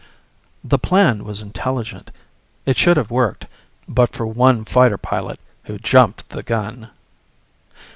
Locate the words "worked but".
3.11-4.15